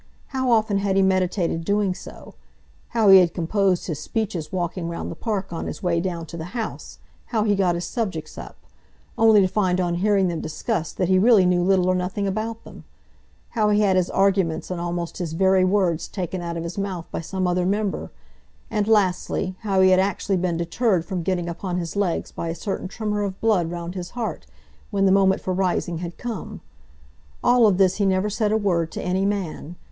[0.29, 2.33] How often had he meditated doing so;
[2.87, 6.37] how he had composed his speeches walking round the Park on his way down to
[6.37, 8.55] the House; how he got his subjects up,
[9.15, 12.63] only to find on hearing them discussed that he really knew little or nothing about
[12.63, 12.83] them;
[13.49, 17.05] how he had his arguments and almost his very words taken out of his mouth
[17.11, 18.09] by some other member;
[18.71, 22.55] and lastly, how he had actually been deterred from getting upon his legs by a
[22.55, 24.47] certain tremor of blood round his heart
[24.89, 26.61] when the moment for rising had come, of
[27.43, 29.75] all this he never said a word to any man.